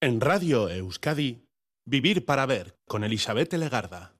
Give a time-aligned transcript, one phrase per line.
[0.00, 1.42] En Radio Euskadi,
[1.84, 4.14] Vivir para Ver con Elizabeth Legarda.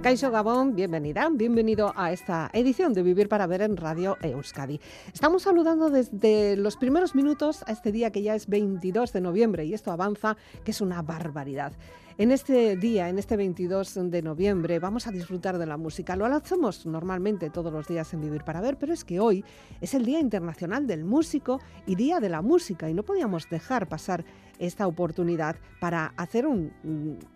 [0.00, 4.80] Caixo Gabón, bienvenida, bienvenido a esta edición de Vivir para Ver en Radio Euskadi.
[5.12, 9.64] Estamos saludando desde los primeros minutos a este día que ya es 22 de noviembre
[9.64, 11.72] y esto avanza, que es una barbaridad.
[12.16, 16.14] En este día, en este 22 de noviembre, vamos a disfrutar de la música.
[16.14, 19.44] Lo hacemos normalmente todos los días en Vivir para Ver, pero es que hoy
[19.80, 23.88] es el Día Internacional del Músico y Día de la Música y no podíamos dejar
[23.88, 24.24] pasar
[24.58, 26.72] esta oportunidad para hacer un,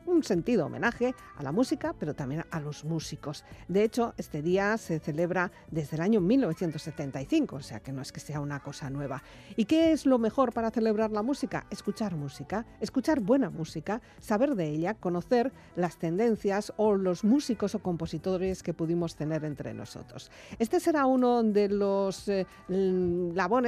[0.06, 3.44] un, sentido homenaje a la música, pero también a los músicos.
[3.68, 8.12] De hecho, este día se celebra desde el año 1975, o sea que no es
[8.12, 9.22] que sea una cosa nueva.
[9.56, 11.66] ¿Y qué es lo mejor para celebrar la música?
[11.70, 17.80] Escuchar música, escuchar buena música, saber de ella, conocer las tendencias o los músicos o
[17.80, 20.30] compositores que pudimos tener entre nosotros.
[20.58, 22.46] Este será uno de los eh,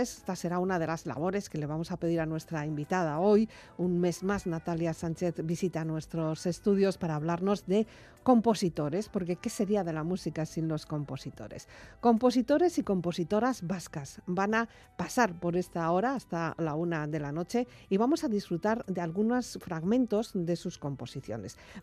[0.00, 3.48] esta será una de las labores que le vamos a pedir a nuestra invitada hoy.
[3.78, 7.86] Un mes más Natalia Sánchez visita nuestros estudios para hablarnos de
[8.22, 11.68] compositores, porque ¿qué sería de la música sin los compositores?
[12.00, 17.32] Compositores y compositoras vascas van a pasar por esta hora hasta la una de la
[17.32, 20.89] noche y vamos a disfrutar de algunos fragmentos de sus composiciones.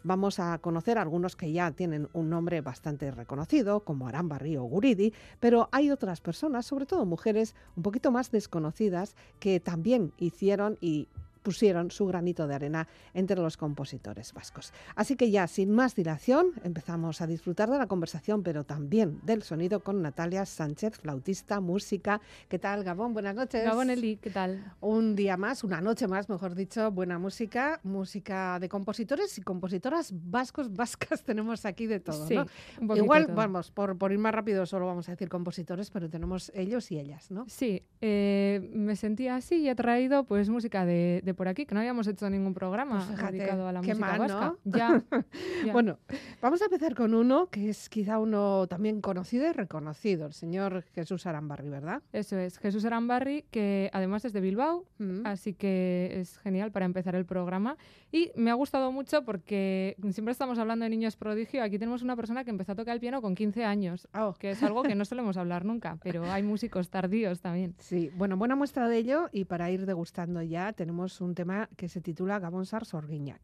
[0.04, 5.14] Vamos a conocer algunos que ya tienen un nombre bastante reconocido, como Aramba Río Guridi,
[5.40, 11.08] pero hay otras personas, sobre todo mujeres, un poquito más desconocidas, que también hicieron y
[11.48, 14.74] pusieron su granito de arena entre los compositores vascos.
[14.96, 19.44] Así que ya sin más dilación empezamos a disfrutar de la conversación, pero también del
[19.44, 22.20] sonido con Natalia Sánchez, flautista, música.
[22.50, 23.14] ¿Qué tal, Gabón?
[23.14, 23.64] Buenas noches.
[23.64, 24.74] Gabón Eli, ¿qué tal?
[24.82, 30.12] Un día más, una noche más, mejor dicho, buena música, música de compositores y compositoras
[30.14, 32.28] vascos, vascas, tenemos aquí de todo.
[32.28, 32.94] Sí, ¿no?
[32.94, 36.92] Igual, vamos, por, por, ir más rápido, solo vamos a decir compositores, pero tenemos ellos
[36.92, 37.46] y ellas, ¿no?
[37.48, 41.74] Sí, eh, me sentía así y he traído pues música de, de por aquí, que
[41.76, 44.40] no habíamos hecho ningún programa pues dedicado a la música mal, vasca.
[44.48, 44.58] ¿no?
[44.66, 45.04] Ya,
[45.66, 45.72] ya.
[45.72, 46.00] Bueno,
[46.42, 50.84] vamos a empezar con uno que es quizá uno también conocido y reconocido, el señor
[50.96, 52.02] Jesús Arambarri, ¿verdad?
[52.12, 55.26] Eso es, Jesús Arambarri, que además es de Bilbao, Mm.
[55.28, 57.78] así que es genial para empezar el programa.
[58.12, 61.62] Y me ha gustado mucho porque siempre estamos hablando de niños prodigio.
[61.62, 64.34] Aquí tenemos una persona que empezó a tocar el piano con 15 años, Oh.
[64.34, 67.76] que es algo que no solemos hablar nunca, pero hay músicos tardíos también.
[67.78, 71.88] Sí, bueno, buena muestra de ello y para ir degustando ya tenemos un tema que
[71.90, 73.42] se titula Gabón Sar Sorguiñac.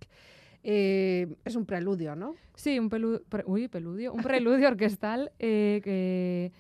[0.64, 2.36] Eh, es un preludio, ¿no?
[2.56, 6.52] Sí, un pelu pre- uy, peludio, un preludio orquestal eh, que,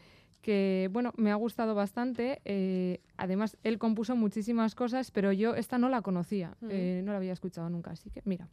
[0.41, 2.41] que, bueno, me ha gustado bastante.
[2.43, 6.71] eh, además, él compuso muchísimas cosas, pero yo esta no la conocía, Ujú.
[6.71, 8.49] eh, no la había escuchado nunca, así que mira.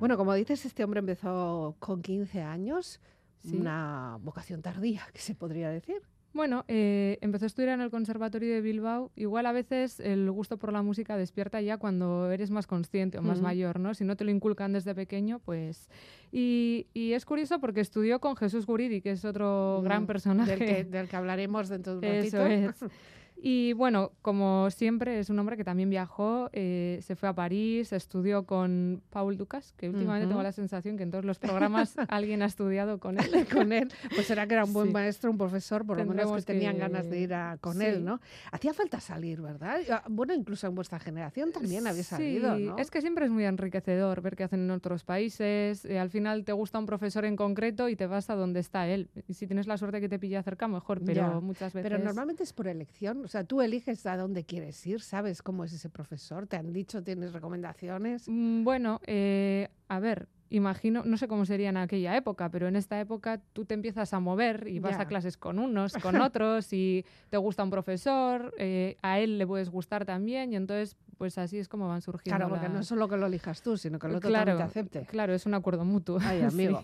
[0.00, 3.00] Bueno, como dices, este hombre empezó con 15 años,
[3.38, 3.56] Sí.
[3.56, 6.02] una vocación tardía, que se podría decir.
[6.32, 9.10] Bueno, eh, empezó a estudiar en el Conservatorio de Bilbao.
[9.16, 13.22] Igual a veces el gusto por la música despierta ya cuando eres más consciente o
[13.22, 13.46] más Ujú.
[13.46, 13.94] mayor, ¿no?
[13.94, 15.88] Si no te lo inculcan desde pequeño, pues...
[16.30, 20.50] Y, y es curioso porque estudió con Jesús Guridi, que es otro gran Mm, personaje.
[20.56, 22.46] Del que, del que hablaremos dentro de un ratito.
[22.46, 22.92] Eso es.
[23.42, 27.92] Y bueno, como siempre, es un hombre que también viajó, eh, se fue a París,
[27.92, 31.38] estudió con Paul Ducas, que últimamente tengo la sensación que en todos los
[31.78, 33.30] programas alguien ha estudiado con él.
[33.52, 34.92] con él, pues será que era un buen Sí.
[34.92, 37.84] maestro, un profesor, por lo menos que tenían ganas de ir a, con sí.
[37.84, 38.20] él, ¿no?
[38.52, 39.80] Hacía falta salir, ¿verdad?
[39.90, 42.76] Ah, Bueno, incluso en vuestra generación también había salido, ¿no?
[42.76, 45.84] es que siempre es muy enriquecedor ver qué hacen en otros países.
[45.84, 48.86] eh, al final te gusta un profesor en concreto y te vas a donde está
[48.88, 49.08] él.
[49.28, 51.90] Y si tienes la suerte que te pilla cerca, mejor, pero Ya, muchas veces...
[51.90, 55.72] Pero normalmente es por elección, sea, tú eliges a dónde quieres ir, sabes cómo es
[55.72, 58.24] ese profesor, te han dicho, tienes recomendaciones.
[58.28, 62.74] Mm, Bueno, eh, a ver, imagino, no sé cómo sería en aquella época, pero en
[62.76, 65.02] esta época tú te empiezas a mover y vas Ya.
[65.02, 69.46] a clases con unos, con otros, y te gusta un profesor, eh, a él le
[69.46, 72.38] puedes gustar también, y entonces, pues así es como van surgiendo.
[72.38, 74.68] Claro, porque no es solo que lo elijas tú, sino que el otro Claro, también
[74.68, 75.04] te acepte.
[75.04, 76.18] Claro, es un acuerdo mutuo.
[76.18, 76.44] Ay, sí.
[76.46, 76.80] amigo.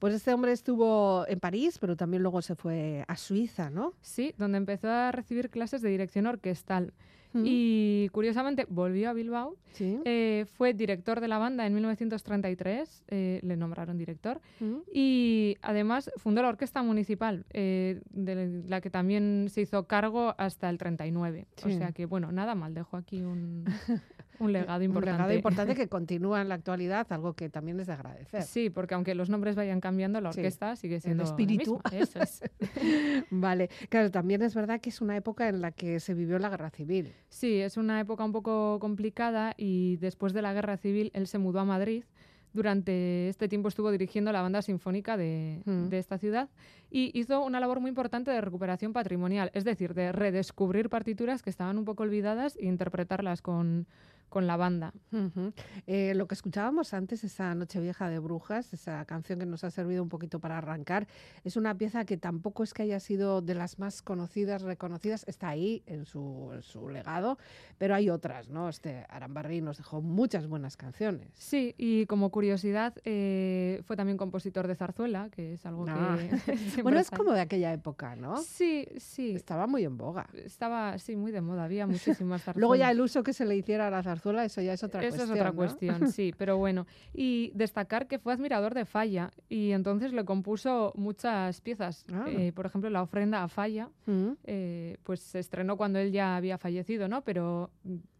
[0.00, 3.94] Pues este hombre estuvo en París, pero también luego se fue a Suiza, ¿no?
[4.00, 6.94] Sí, donde empezó a recibir clases de dirección orquestal.
[7.40, 7.44] Mm.
[7.46, 9.56] Y curiosamente volvió a Bilbao.
[9.72, 9.98] Sí.
[10.06, 14.40] eh, fue director de la banda en 1933, eh, le nombraron director.
[14.60, 14.76] Mm.
[14.92, 20.70] Y además fundó la Orquesta Municipal, eh, de la que también se hizo cargo hasta
[20.70, 21.46] el 39.
[21.64, 21.76] O Sí.
[21.76, 23.64] sea que, bueno, nada mal, dejó aquí un,
[24.38, 25.10] un legado importante.
[25.10, 28.42] Un legado importante que continúa en la actualidad, algo que también es de agradecer.
[28.42, 31.80] Sí, porque aunque los nombres vayan cambiando, la Sí, orquesta sigue siendo la espíritu.
[31.84, 31.98] misma.
[31.98, 32.42] Eso es.
[33.30, 36.48] Vale, claro, también es verdad que es una época en la que se vivió la
[36.48, 37.12] guerra civil.
[37.28, 41.38] Sí, es una época un poco complicada y después de la guerra civil él se
[41.38, 42.04] mudó a Madrid.
[42.52, 45.88] Durante este tiempo estuvo dirigiendo la banda sinfónica de, Mm.
[45.90, 46.48] de esta ciudad
[46.96, 51.50] y hizo una labor muy importante de recuperación patrimonial, es decir, de redescubrir partituras que
[51.50, 53.86] estaban un poco olvidadas e interpretarlas con,
[54.30, 54.92] con la banda.
[55.12, 55.52] Ujú.
[55.86, 60.02] Eh, lo que escuchábamos antes, esa Nochevieja de Brujas, esa canción que nos ha servido
[60.02, 61.06] un poquito para arrancar,
[61.44, 65.48] es una pieza que tampoco es que haya sido de las más conocidas, reconocidas, está
[65.50, 67.38] ahí en su, en su legado,
[67.78, 68.68] pero hay otras, ¿no?
[68.68, 71.28] Este Arambarri nos dejó muchas buenas canciones.
[71.34, 76.18] Sí, y como curiosidad, eh, fue también compositor de zarzuela, que es algo Ah.
[76.18, 76.56] que...
[76.86, 78.36] Bueno, es como de aquella época, ¿no?
[78.38, 79.32] Sí, sí.
[79.32, 80.28] Estaba muy en boga.
[80.34, 82.56] Estaba, sí, muy de moda, había muchísimas zarzuelas.
[82.60, 85.00] Luego ya el uso que se le hiciera a la zarzuela, eso ya es otra
[85.00, 85.28] Esa cuestión.
[85.36, 85.56] es otra ¿no?
[85.56, 86.86] cuestión, sí, pero bueno.
[87.12, 92.04] Y destacar que fue admirador de Falla y entonces le compuso muchas piezas.
[92.12, 92.24] Ah.
[92.28, 94.32] Eh, por ejemplo, la ofrenda a Falla, Mm.
[94.44, 97.22] eh, pues se estrenó cuando él ya había fallecido, ¿no?
[97.22, 97.70] Pero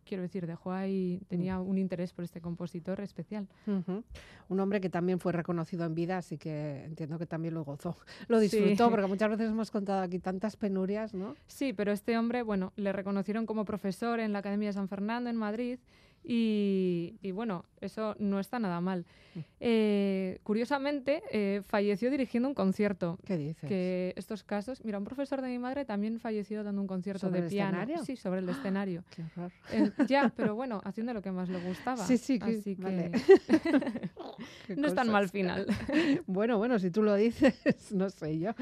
[0.06, 3.46] quiero decir, dejó ahí, tenía un interés por este compositor especial.
[3.66, 4.02] Ujú.
[4.48, 7.96] Un hombre que también fue reconocido en vida, así que entiendo que también lo gozó,
[8.28, 8.48] lo Sí.
[8.48, 11.34] disfrutó, porque muchas veces hemos contado aquí tantas penurias, ¿no?
[11.46, 15.28] Sí, pero este hombre, bueno, le reconocieron como profesor en la Academia de San Fernando
[15.28, 15.78] en Madrid
[16.28, 19.04] y, y bueno, eso no está nada mal.
[19.34, 19.38] Mm.
[19.60, 23.18] Eh, curiosamente, eh, falleció dirigiendo un concierto.
[23.24, 23.68] ¿Qué dices?
[23.68, 27.40] que estos casos, mira, un profesor de mi madre también falleció dando un concierto ¿Sobre
[27.42, 27.78] de el piano.
[27.78, 28.04] escenario?
[28.04, 29.04] Sí, sobre el escenario.
[29.14, 29.52] Qué horror.
[29.70, 32.04] En- ya, pero bueno, haciendo lo que más le gustaba.
[32.04, 33.10] Sí, sí, que- Así que vale.
[34.76, 35.66] no es tan mal final.
[36.26, 37.54] bueno, bueno, si tú lo dices,
[37.92, 38.52] no sé yo.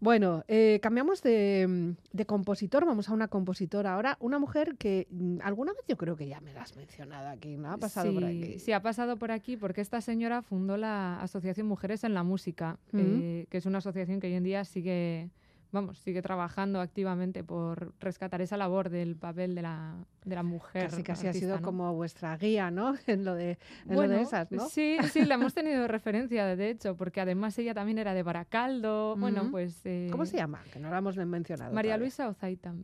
[0.00, 1.94] Bueno, eh, cambiamos de,
[2.26, 6.26] compositor, vamos a una compositora ahora, una mujer que mm, alguna vez yo creo que
[6.26, 7.72] ya me la has mencionado aquí, ¿no?
[7.72, 8.58] Ha pasado sí, por aquí.
[8.58, 12.78] Sí, ha pasado por aquí porque esta señora fundó la Asociación Mujeres en la Música,
[12.92, 15.30] eh, que es una asociación que hoy en día sigue
[15.74, 20.88] vamos, sigue trabajando activamente por rescatar esa labor del papel de la, de la mujer.
[20.88, 22.94] Casi casi ha sido como vuestra guía, ¿no?
[23.06, 24.68] En lo de, de esas, ¿no?
[24.68, 29.16] Sí, sí, la hemos tenido referencia, de hecho, porque además ella también era de Baracaldo.
[29.16, 29.84] Bueno, pues.
[29.84, 30.62] Eh, ¿Cómo se llama?
[30.72, 31.74] Que no la hemos mencionado.
[31.74, 32.74] María Luisa Ozaita.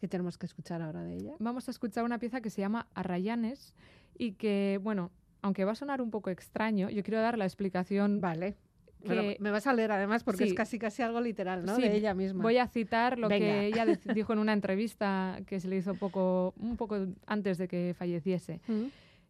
[0.00, 1.34] ¿Qué tenemos que escuchar ahora de ella?
[1.38, 3.74] Vamos a escuchar una pieza que se llama Arrayanes
[4.18, 5.10] y que, bueno,
[5.42, 8.56] aunque va a sonar un poco extraño, yo quiero dar la explicación vale
[9.04, 11.76] me vas a leer además porque es casi casi algo literal, ¿no?
[11.76, 12.42] de ella misma.
[12.42, 16.54] Voy a citar lo que ella dijo en una entrevista que se le hizo poco,
[16.58, 18.60] un poco antes de que falleciese.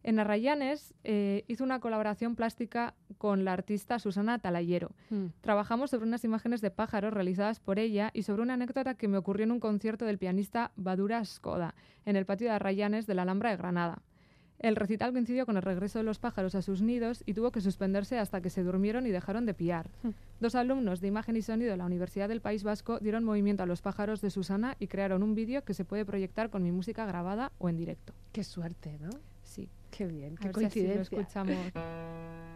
[0.06, 4.92] En Arrayanes eh, hizo una colaboración plástica con la artista Susana Talayero.
[5.10, 5.26] Mm.
[5.40, 9.18] Trabajamos sobre unas imágenes de pájaros realizadas por ella y sobre una anécdota que me
[9.18, 13.22] ocurrió en un concierto del pianista Badura Skoda en el patio de Arrayanes de la
[13.22, 14.02] Alhambra de Granada.
[14.58, 17.60] El recital coincidió con el regreso de los pájaros a sus nidos y tuvo que
[17.60, 19.90] suspenderse hasta que se durmieron y dejaron de piar.
[20.02, 20.10] Hmm.
[20.40, 23.66] Dos alumnos de imagen y sonido de la Universidad del País Vasco dieron movimiento a
[23.66, 27.04] los pájaros de Susana y crearon un vídeo que se puede proyectar con mi música
[27.06, 28.14] grabada o en directo.
[28.32, 29.10] Qué suerte, ¿no?
[29.42, 29.68] Sí.
[29.90, 30.96] Qué bien, qué coincidencia.
[30.96, 31.56] lo escuchamos.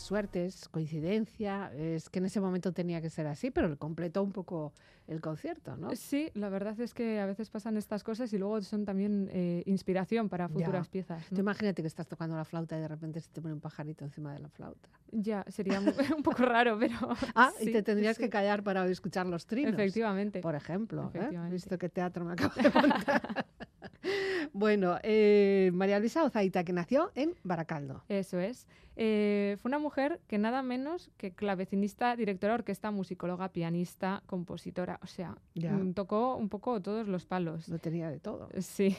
[0.00, 4.22] es suerte, es coincidencia, es que en ese momento tenía que ser así, pero completó
[4.22, 4.72] un poco
[5.06, 5.94] el concierto, ¿no?
[5.94, 9.62] Sí, la verdad es que a veces pasan estas cosas y luego son también eh,
[9.66, 11.22] inspiración para futuras piezas.
[11.32, 14.32] imagínate que estás tocando la flauta y de repente se te pone un pajarito encima
[14.32, 14.88] de la flauta.
[15.10, 15.86] Ya, sería un
[16.22, 16.96] poco raro, pero...
[17.34, 19.74] Ah, y te tendrías que callar para escuchar los trinos.
[19.74, 20.40] Efectivamente.
[20.40, 21.10] Por ejemplo.
[21.14, 21.28] ¿eh?
[21.50, 23.46] Visto qué teatro me acabo de montar.
[24.52, 28.02] Bueno, eh, María Luisa Ozaita, que nació en Baracaldo.
[28.08, 28.66] Eso es.
[28.96, 34.98] Eh, fue una mujer que nada menos que clavecinista, directora orquesta, musicóloga, pianista, compositora.
[35.02, 37.68] O sea, mm, tocó un poco todos los palos.
[37.68, 38.48] Lo tenía de todo.
[38.60, 38.96] Sí.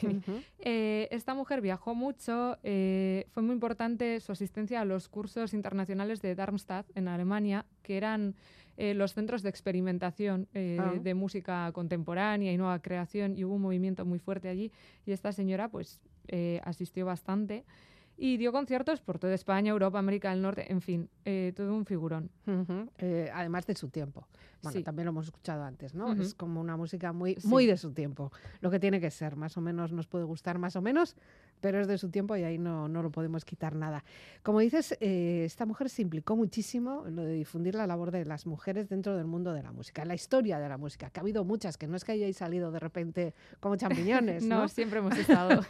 [0.64, 2.58] Eh, esta mujer viajó mucho.
[2.62, 8.34] fue muy importante su asistencia a los cursos internacionales de Darmstadt en Alemania, que eran
[8.76, 10.94] eh, los centros de experimentación eh, ah.
[11.00, 14.72] de música contemporánea y nueva creación y hubo un movimiento muy fuerte allí
[15.04, 17.64] y esta señora pues eh, asistió bastante
[18.16, 21.08] y dio conciertos por toda España, Europa, América del Norte, en fin,
[21.56, 22.30] todo un figurón.
[23.32, 24.28] además de su tiempo.
[24.62, 26.12] Bueno, también lo hemos escuchado antes, ¿no?
[26.12, 29.56] Es como una música muy, muy de su tiempo, lo que tiene que ser, más
[29.56, 31.16] o menos nos puede gustar más o menos,
[31.62, 34.04] pero es de su tiempo y ahí no, no lo podemos quitar nada.
[34.42, 38.24] Como dices, eh, esta mujer se implicó muchísimo en lo de difundir la labor de
[38.24, 41.20] las mujeres dentro del mundo de la música, en la historia de la música, que
[41.20, 44.44] ha habido muchas, que no es que hayáis salido de repente como champiñones.
[44.44, 45.62] no, siempre hemos estado.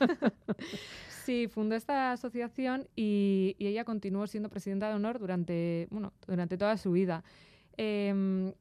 [1.24, 6.56] sí, fundó esta asociación y, y, ella continuó siendo presidenta de honor durante, bueno, durante
[6.56, 7.22] toda su vida.
[7.76, 8.52] Eh,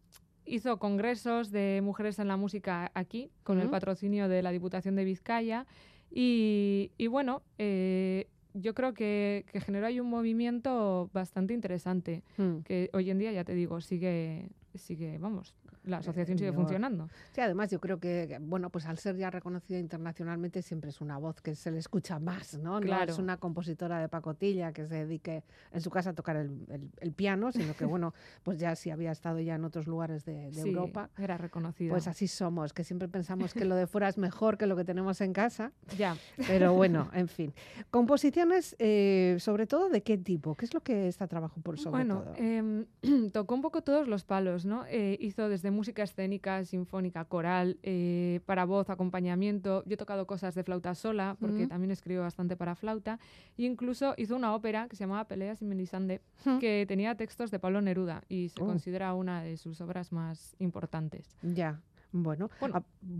[0.46, 5.06] hizo congresos de mujeres en la música aquí, con el patrocinio de la Diputación de
[5.06, 5.65] Vizcaya.
[6.13, 12.60] Y, bueno, eh, yo creo que, generó ahí un movimiento bastante interesante, mm.
[12.60, 17.10] que hoy en día, ya te digo, sigue, sigue, vamos, la asociación sigue funcionando.
[17.32, 21.17] Sí, además yo creo que, bueno, pues al ser ya reconocida internacionalmente siempre es una
[21.17, 22.80] voz que se le escucha más, ¿no?
[22.80, 23.06] Claro.
[23.06, 27.13] No es una compositora de pacotilla que se dedique en su casa a tocar el,
[27.13, 28.13] piano, sino que, bueno,
[28.44, 31.10] pues ya si había estado ya en otros lugares de, sí, Europa.
[31.17, 31.91] era reconocida.
[31.91, 34.84] Pues así somos, que siempre pensamos que lo de fuera es mejor que lo que
[34.84, 35.72] tenemos en casa.
[35.98, 36.15] Ya.
[36.48, 37.54] Pero bueno, en fin.
[37.91, 40.56] Composiciones, eh, sobre todo, ¿de qué tipo?
[40.56, 42.24] ¿Qué es lo que está trabajo por sobre todo?
[42.24, 44.86] Bueno, em, tocó un poco todos los palos, ¿no?
[44.88, 49.84] Eh, hizo desde música escénica, sinfónica, coral, eh, para voz, acompañamiento.
[49.86, 53.19] Yo he tocado cosas de flauta sola, porque también escribo bastante para flauta.
[53.57, 56.21] E incluso hizo una ópera que se llamaba Peleas y Melisande,
[56.60, 58.65] que tenía textos de Pablo Neruda y se oh.
[58.65, 61.38] considera una de sus obras más importantes.
[61.41, 61.79] Ya.
[62.12, 62.50] Bueno,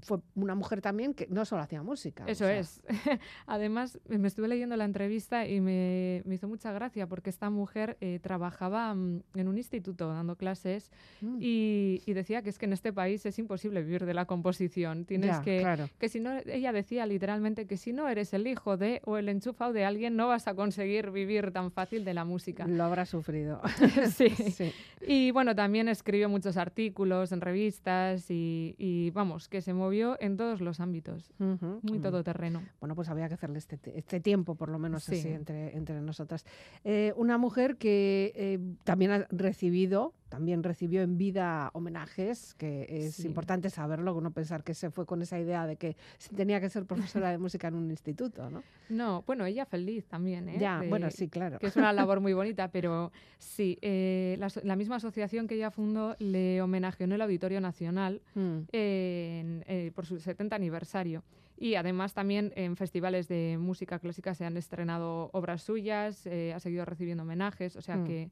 [0.02, 2.26] fue una mujer también que no solo hacía música.
[2.28, 2.82] Eso es.
[3.46, 8.20] Además, me estuve leyendo la entrevista y me, hizo mucha gracia porque esta mujer eh,
[8.22, 11.38] trabajaba mm, en un instituto dando clases mm.
[11.40, 15.06] y, decía que es que en este país es imposible vivir de la composición.
[15.06, 19.02] Tienes que, que si no, ella decía literalmente que si no eres el hijo de
[19.06, 22.68] o el enchufado de alguien, no vas a conseguir vivir tan fácil de la música.
[22.68, 23.62] Lo habrá sufrido.
[24.14, 24.30] sí.
[24.52, 24.74] sí.
[25.08, 30.38] Y bueno, también escribió muchos artículos en revistas y, y vamos, que se movió en
[30.38, 32.64] todos los ámbitos, muy todoterreno.
[32.80, 36.48] Bueno, pues había que hacerle este, este tiempo, por lo menos así, entre, entre nosotras.
[36.84, 43.20] Eh, una mujer que eh, también ha recibido también recibió en vida homenajes, que es
[43.26, 45.98] importante saberlo, no pensar que se fue con esa idea de que
[46.34, 48.64] tenía que ser profesora de música en un instituto, ¿no?
[48.90, 50.58] No, bueno, ella feliz también, ¿eh?
[50.60, 51.60] Ya, bueno, sí, claro.
[51.60, 56.16] Que es una labor muy bonita, pero sí, eh, la, misma asociación que ella fundó
[56.20, 58.60] le homenajeó en el Auditorio Nacional mm.
[58.72, 61.24] eh, por su 70 aniversario.
[61.58, 66.86] Y además también en festivales de música clásica se han estrenado obras suyas, ha seguido
[66.86, 68.04] recibiendo homenajes, o sea mm.
[68.06, 68.32] que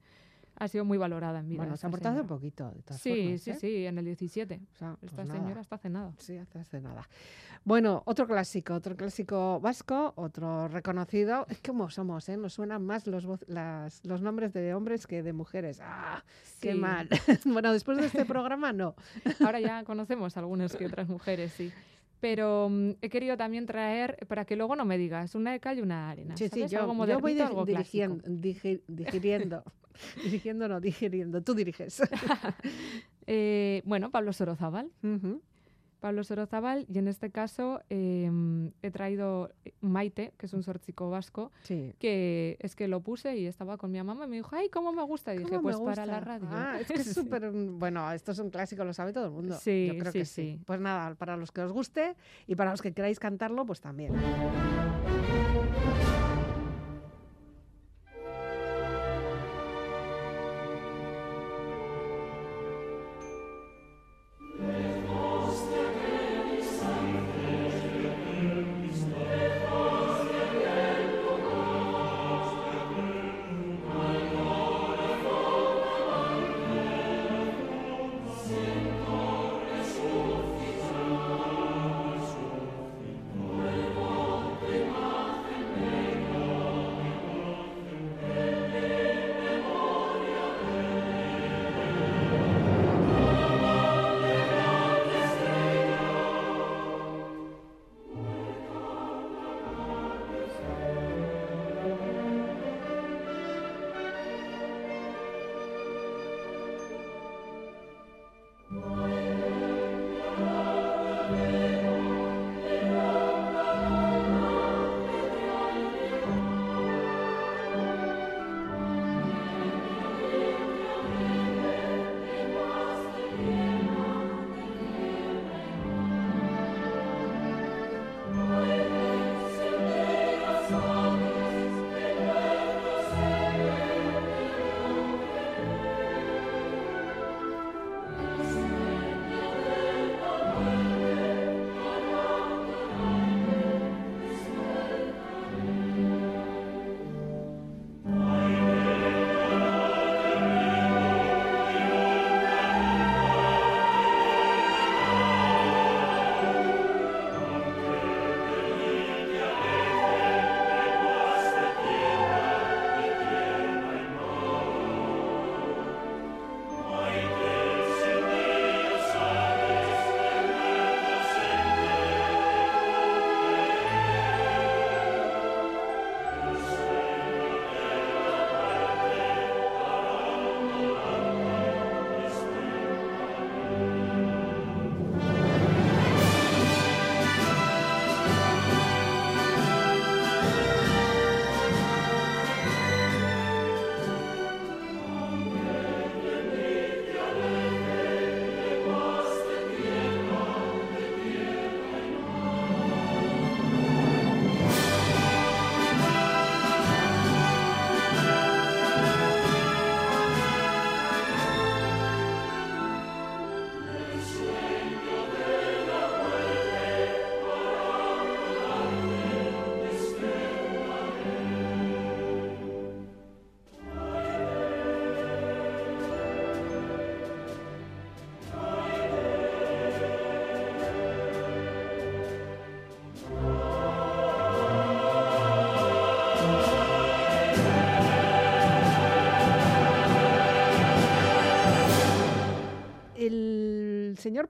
[0.60, 1.58] ha sido muy valorada en vida.
[1.58, 2.70] Bueno, se ha portado un poquito.
[2.70, 3.56] De sí, formas, sí, ¿eh?
[3.56, 4.62] sí, en el 17.
[4.62, 6.14] O sea, Esta pues señora está hace nada.
[6.18, 7.08] Sí, hace nada.
[7.64, 11.46] Bueno, otro clásico, otro clásico vasco, otro reconocido.
[11.50, 12.38] Es como somos, ¿eh?
[12.38, 15.80] Nos suenan más los, las, los nombres de hombres que de mujeres.
[15.82, 16.24] ¡Ah!
[16.60, 17.08] ¡Qué mal!
[17.46, 18.96] bueno, después de este programa, no.
[19.40, 21.72] Ahora ya conocemos algunas que otras mujeres, sí
[22.20, 25.78] pero mm, he querido también traer, para que luego no me digas, una de cal
[25.78, 26.38] y una de arena.
[26.38, 28.24] Sí, sí, yo, voy dirigiendo,
[28.88, 29.64] digiriendo,
[30.24, 32.02] dirigiendo no, digiriendo, tú diriges.
[33.32, 34.90] Eh, bueno, Pablo Sorozábal.
[36.00, 41.52] Pablo Sorozábal y en este caso em, he traído Maite, que es un sorchico vasco,
[41.68, 44.94] que es que lo puse y estaba con mi mamá y me dijo, ay, cómo
[44.94, 45.36] me gusta.
[45.36, 46.48] Y dije, pues para la radio.
[46.50, 49.58] Ah, es que es súper, bueno, esto es un clásico, lo sabe todo el mundo.
[49.60, 50.60] Sí, Yo creo que sí.
[50.66, 52.16] Pues nada, para los que os guste
[52.48, 54.14] y para los que queráis cantarlo, pues también.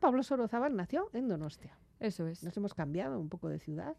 [0.10, 1.78] Pablo Sorozábal nació en Donostia.
[2.00, 2.41] Eso es.
[2.41, 3.95] Nos hemos cambiado un poco de ciudad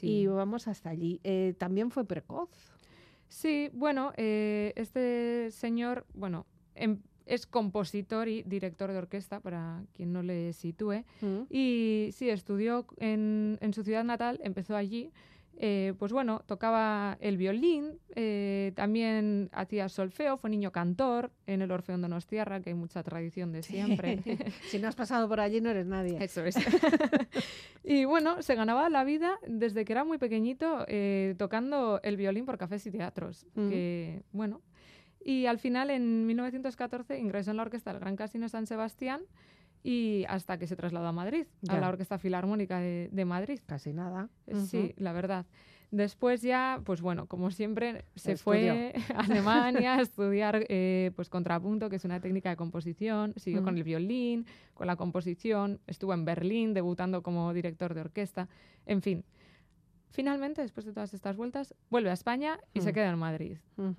[0.00, 1.20] y vamos hasta allí.
[1.24, 2.48] Eh, también fue precoz.
[3.26, 10.12] Sí, bueno, eh, este señor, bueno, em, es compositor y director de orquesta, para quien
[10.12, 11.02] no le sitúe.
[11.20, 11.40] Mm.
[11.50, 15.10] Y sí, estudió en, en su ciudad natal, empezó allí
[15.62, 21.70] eh, pues bueno, tocaba el violín, eh, también hacía solfeo, fue niño cantor en el
[21.70, 24.22] Orfeón Donostierra, que hay mucha tradición de siempre.
[24.70, 26.16] si no has pasado por allí no eres nadie.
[26.18, 26.56] Eso es.
[27.84, 32.46] y bueno, se ganaba la vida desde que era muy pequeñito eh, tocando el violín
[32.46, 33.46] por cafés y teatros.
[33.54, 34.62] Que, bueno,
[35.22, 39.20] y al final, en 1914, ingresó en la orquesta del Gran Casino San Sebastián
[39.82, 43.60] y hasta que se trasladó a Madrid, a la Orquesta Filarmónica de, Madrid.
[43.66, 44.28] Casi nada.
[44.46, 45.46] Eh, sí, la verdad.
[45.90, 51.90] Después ya, pues bueno, como siempre, se fue a Alemania a estudiar eh, pues contrapunto,
[51.90, 56.24] que es una técnica de composición, siguió con el violín, con la composición, estuvo en
[56.24, 58.48] Berlín debutando como director de orquesta,
[58.86, 59.24] en fin.
[60.10, 62.94] Finalmente, después de todas estas vueltas, vuelve a España y se mm.
[62.94, 63.56] queda en Madrid.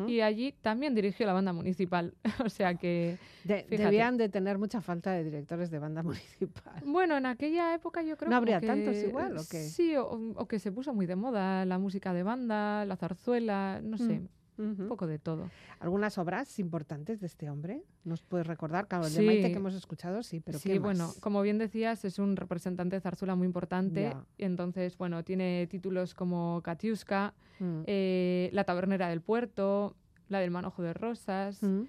[0.08, 2.14] Y allí también dirigió la banda municipal.
[2.46, 3.18] o sea que...
[3.46, 6.84] debían de tener mucha falta de directores de banda municipal.
[6.86, 9.64] Bueno, en aquella época yo creo ¿No habría tantos igual o qué?
[9.64, 13.98] Sí, o, que se puso muy de moda la música de banda, la zarzuela, no
[13.98, 14.22] sé.
[14.62, 15.50] Mm un poco de todo.
[15.80, 17.84] ¿Algunas obras importantes de este hombre?
[18.04, 18.88] ¿Nos puedes recordar?
[18.88, 22.20] Claro, el de Maite que hemos escuchado, sí, pero sí, bueno, como bien decías, es
[22.20, 24.16] un representante de zarzuela muy importante.
[24.38, 27.82] y Entonces, bueno, tiene títulos como Katiuska, mm.
[27.86, 29.96] eh, La tabernera del puerto,
[30.30, 31.62] La del manojo de rosas...
[31.62, 31.84] Mm.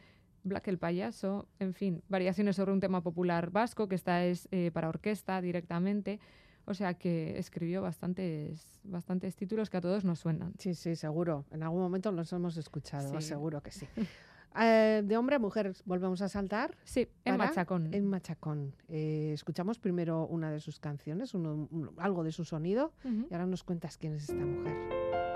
[0.44, 4.72] Black el payaso, en fin, variaciones sobre un tema popular vasco, que esta es eh,
[4.72, 6.18] para orquesta directamente.
[6.64, 10.54] O sea que escribió bastantes, bastantes títulos que a todos nos suenan.
[10.58, 11.44] Sí, sí, seguro.
[11.50, 13.86] En algún momento los hemos escuchado, seguro que sí.
[14.60, 16.76] Eh, de hombre a mujer, volvemos a saltar.
[16.84, 17.94] Sí, en Machacón.
[17.94, 18.74] En Machacón.
[18.90, 21.32] Eh, escuchamos primero una de sus canciones,
[21.96, 25.31] algo de su sonido, y ahora nos cuentas quién es esta mujer.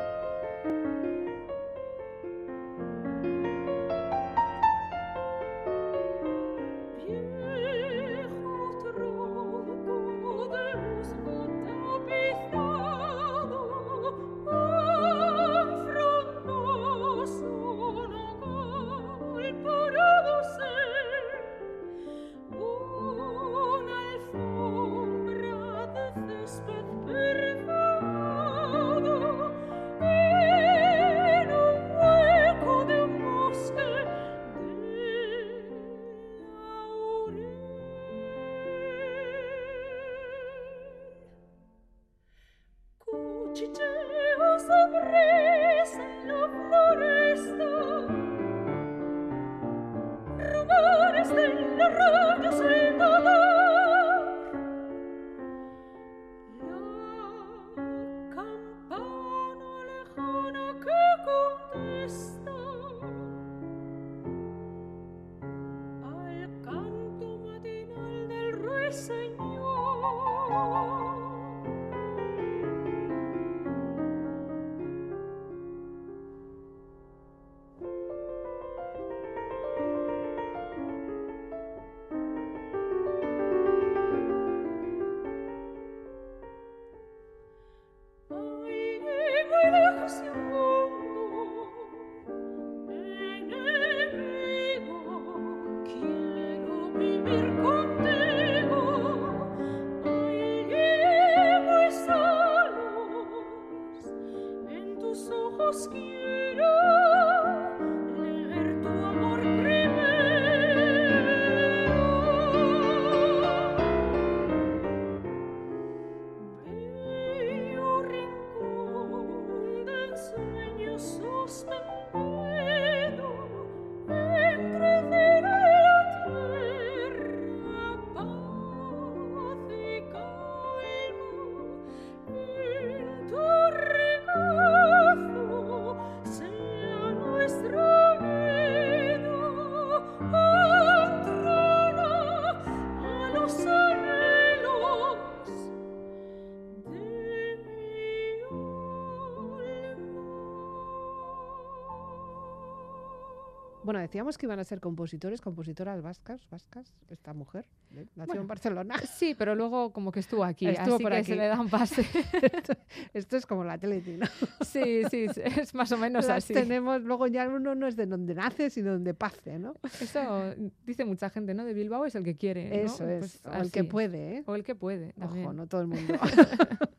[154.06, 157.66] Decíamos que iban a ser compositores, compositoras vascas, vascas, esta mujer,
[157.96, 158.06] ¿eh?
[158.14, 158.96] nació en Barcelona.
[158.98, 162.02] Sí, pero luego como que estuvo aquí, estuvo así por que se le dan pase.
[163.14, 164.30] esto, es como la Teletina.
[164.60, 165.26] Sí, sí,
[165.58, 166.54] es más o menos así.
[166.54, 169.74] Tenemos, luego ya uno no es de donde nace, sino donde pase, ¿no?
[170.00, 170.54] Eso
[170.86, 171.64] dice mucha gente, ¿no?
[171.64, 172.84] De Bilbao es el que quiere.
[172.84, 174.44] Eso es, pues o el que puede, ¿eh?
[174.46, 175.14] O el que puede.
[175.20, 176.14] Ojo, no todo el mundo.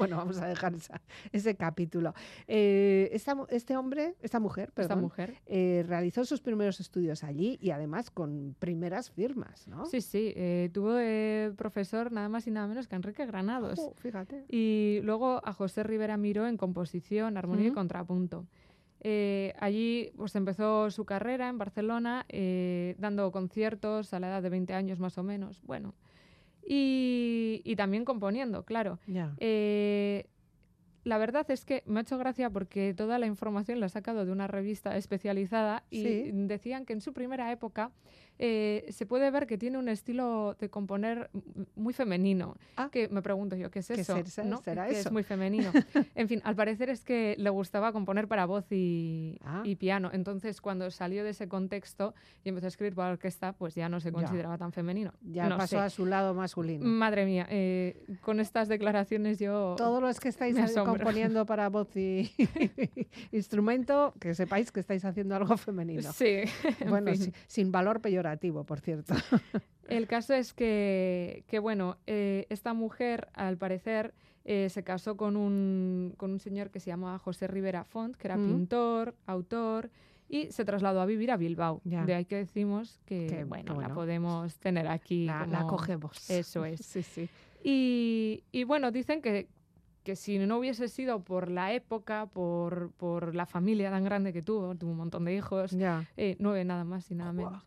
[0.00, 0.74] bueno, vamos a dejar
[1.32, 2.14] ese capítulo.
[2.48, 5.34] Eh, este hombre, esta mujer, perdón, esta mujer.
[5.46, 9.86] Eh, realizó sus primeros estudios allí y además con primeras firmas, ¿no?
[9.86, 10.32] Sí, sí.
[10.36, 10.96] Eh, tuvo
[11.56, 13.78] profesor nada más y nada menos que Enrique Granados.
[13.78, 14.44] Oh, fíjate.
[14.48, 18.46] Y luego a José Rivera Miró en composición, armonía y contrapunto.
[19.60, 22.26] allí pues empezó su carrera en Barcelona
[22.98, 25.62] dando conciertos a la edad de 20 años más o menos.
[25.62, 25.94] Bueno,
[26.72, 29.00] y, también componiendo, claro.
[29.38, 30.26] Eh,
[31.02, 34.24] la verdad es que me ha hecho gracia porque toda la información la ha sacado
[34.24, 37.90] de una revista especializada y decían que en su primera época
[38.42, 41.28] eh, se puede ver que tiene un estilo de componer
[41.76, 42.56] muy femenino.
[42.74, 42.88] Ah.
[42.90, 44.16] Que me pregunto yo, ¿qué es eso?
[44.64, 45.70] ¿Será que es muy femenino.
[46.14, 49.62] en fin, al parecer es que le gustaba componer para voz ah.
[49.62, 50.08] y, piano.
[50.14, 54.00] Entonces, cuando salió de ese contexto y empezó a escribir para orquesta, pues ya no
[54.00, 55.12] se consideraba tan femenino.
[55.20, 56.86] Ya pasó a su lado masculino.
[56.86, 59.74] Madre mía, eh, con estas declaraciones yo.
[59.76, 62.32] Todos los que estáis componiendo para voz y
[63.32, 66.10] instrumento, que sepáis que estáis haciendo algo femenino.
[66.14, 66.40] Sí.
[66.88, 67.12] Bueno,
[67.46, 69.14] sin valor peyorativo por cierto.
[69.88, 74.14] El caso es que, bueno, eh, esta mujer, al parecer,
[74.44, 78.28] eh, se casó con un, con un señor que se llamaba José Rivera Font, que
[78.28, 78.46] era mm.
[78.46, 79.90] pintor, autor,
[80.28, 81.80] y se trasladó a vivir a Bilbao.
[81.84, 85.26] De ahí que decimos que, bueno, la podemos tener aquí.
[85.26, 86.30] La, cogemos.
[86.30, 86.80] Eso es.
[86.86, 87.28] sí, sí.
[87.64, 89.48] Y, y, bueno, dicen que,
[90.04, 94.40] que si no hubiese sido por la época, por, por la familia tan grande que
[94.40, 95.76] tuvo, tuvo un montón de hijos,
[96.16, 97.66] eh, nueve nada más y nada menos.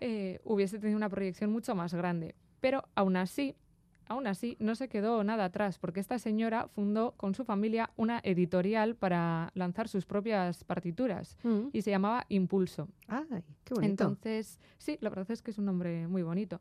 [0.00, 2.34] Eh, hubiese tenido una proyección mucho más grande.
[2.60, 3.54] Pero aún así,
[4.08, 8.20] aún así, no se quedó nada atrás, porque esta señora fundó con su familia una
[8.22, 11.68] editorial para lanzar sus propias partituras mm.
[11.72, 12.88] y se llamaba Impulso.
[13.08, 14.04] ¡Ay, qué bonito!
[14.04, 16.60] Entonces, sí, la verdad es que es un nombre muy bonito.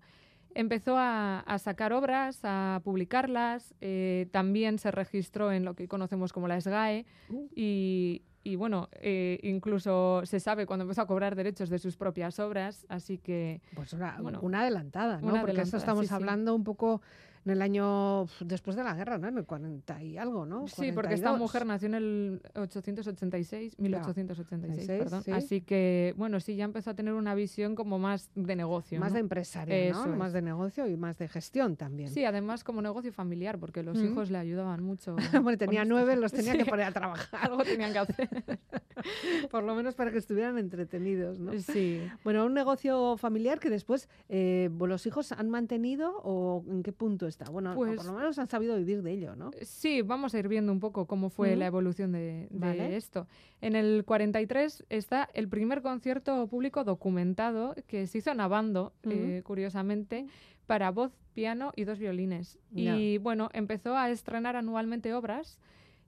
[0.53, 6.47] Empezó a, sacar obras, a publicarlas, eh, también se registró en lo que conocemos como
[6.47, 7.49] la SGAE uh.
[7.53, 12.39] y, y bueno, eh, incluso se sabe cuando empezó a cobrar derechos de sus propias
[12.39, 13.59] obras, así que...
[13.73, 15.41] Pues una, una adelantada, ¿no?
[15.41, 17.01] Porque esto estamos hablando un poco
[17.45, 19.27] en el año después de la guerra, ¿no?
[19.27, 20.67] En el 40 y algo, ¿no?
[20.67, 25.23] Sí, porque esta mujer nació en el 886, 1886, perdón.
[25.31, 28.99] Así que, bueno, sí, ya empezó a tener una visión como más de negocio.
[28.99, 30.07] Más de empresaria, ¿no?
[30.15, 32.09] Más de negocio y más de gestión también.
[32.09, 35.15] Sí, además como negocio familiar, porque los hijos le ayudaban mucho.
[35.43, 37.39] bueno, tenía nueve, los tenía que poner a trabajar.
[37.43, 38.29] algo tenían que hacer.
[39.51, 41.51] Por lo menos para que estuvieran entretenidos, ¿no?
[41.59, 42.01] Sí.
[42.23, 47.27] Bueno, un negocio familiar que después eh, los hijos han mantenido o en qué punto
[47.51, 49.51] bueno, por pues lo menos han sabido vivir de ello, ¿no?
[49.61, 52.47] Sí, vamos a ir viendo un poco cómo fue la evolución de,
[52.95, 53.27] esto.
[53.61, 59.41] En el 43 está el primer concierto público documentado que se hizo en Abando, eh,
[59.43, 60.27] curiosamente,
[60.65, 62.57] para voz, piano y dos violines.
[62.71, 65.59] Y bueno, empezó a estrenar anualmente obras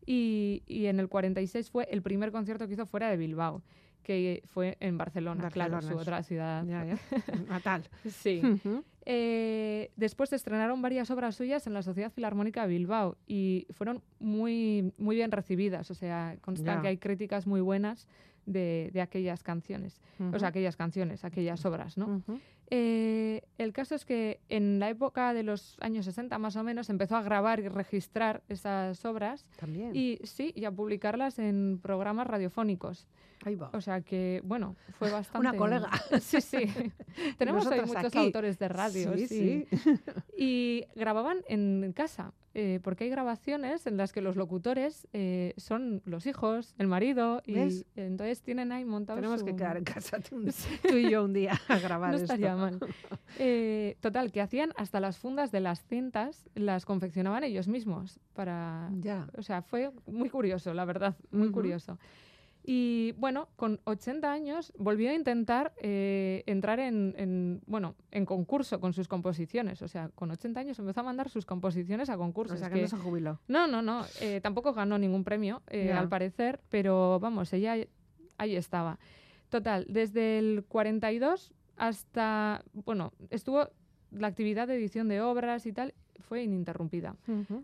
[0.06, 3.62] y, en el 46 fue el primer concierto que hizo fuera de Bilbao
[4.04, 6.64] que fue en Barcelona, claro, su otra ciudad.
[7.50, 7.84] Natal.
[8.10, 8.42] sí.
[9.10, 14.04] Eh, después se estrenaron varias obras suyas en la Sociedad Filarmónica de Bilbao y fueron
[14.20, 15.90] muy, muy bien recibidas.
[15.90, 18.06] O sea, consta que hay críticas muy buenas
[18.46, 20.02] de, aquellas canciones.
[20.34, 22.22] O sea, aquellas canciones, aquellas obras, ¿no?
[22.70, 26.90] Eh, el caso es que en la época de los años 60 más o menos
[26.90, 29.96] empezó a grabar y registrar esas obras También.
[29.96, 33.08] y sí, y a publicarlas en programas radiofónicos.
[33.46, 33.70] Ahí va.
[33.74, 35.48] O sea que, bueno, fue bastante...
[35.48, 35.90] Una colega.
[36.22, 36.66] sí, sí.
[37.38, 39.14] Tenemos hoy muchos autores de radio.
[39.16, 39.68] Sí, sí.
[40.38, 42.34] y grababan en casa.
[42.60, 47.44] Eh, porque hay grabaciones en las que los locutores eh, son los hijos, el marido,
[47.46, 49.22] y entonces tienen ahí montados.
[49.22, 50.42] Tenemos que quedar en casa tú,
[50.90, 52.80] y yo un día a grabar no estaría mal.
[53.38, 58.20] Eh, total, que hacían hasta las fundas de las cintas, las confeccionaban ellos mismos.
[58.34, 59.28] para ya.
[59.38, 62.00] O sea, fue muy curioso, la verdad, muy curioso.
[62.70, 68.92] Y bueno, con 80 años volvió a intentar eh, entrar en, bueno, en concurso con
[68.92, 69.82] sus composiciones.
[69.82, 72.58] O sea, con 80 años empezó a mandar sus composiciones a concursos.
[72.58, 73.40] O sea, que, no se jubiló.
[73.48, 74.06] No, no, no.
[74.20, 77.78] Eh, tampoco ganó ningún premio, eh, al parecer, pero vamos, ella
[78.38, 79.00] ahí estaba.
[79.48, 83.70] Total, desde el 42 hasta, bueno, estuvo
[84.12, 87.16] la actividad de edición de obras y tal, fue ininterrumpida.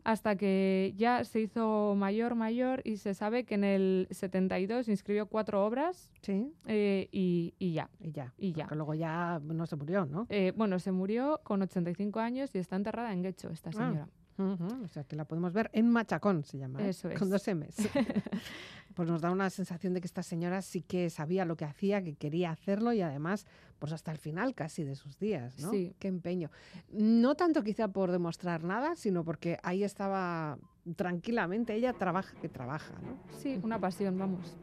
[0.04, 5.26] Hasta que ya se hizo mayor, mayor y se sabe que en el 72 inscribió
[5.28, 6.52] cuatro obras ¿Sí?
[6.68, 7.90] eh, y, y, ya.
[8.00, 8.34] Y ya.
[8.38, 8.64] Y ya.
[8.66, 10.26] Porque luego ya no se murió, ¿no?
[10.30, 13.74] Eh, bueno, se murió con 85 años y está enterrada en Guecho, esta Ah.
[13.74, 14.08] señora.
[14.36, 16.82] O sea, que la podemos ver en Machacón, se llama.
[16.82, 16.90] ¿eh?
[16.90, 17.20] Eso es.
[17.20, 17.76] Con dos M's.
[18.94, 22.04] pues nos da una sensación de que esta señora sí que sabía lo que hacía,
[22.04, 23.46] que quería hacerlo y además,
[23.80, 25.72] pues hasta el final casi de sus días, ¿no?
[25.72, 25.96] Sí.
[26.00, 26.50] Qué empeño.
[26.92, 30.58] No tanto quizá por demostrar nada, sino porque ahí estaba
[30.96, 33.18] tranquilamente, ella trabaja, que trabaja, ¿no?
[33.38, 34.58] Sí, una pasión, vamos.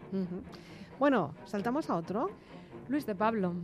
[0.99, 2.31] Bueno, saltamos a otro.
[2.89, 3.55] Luis de Pablo.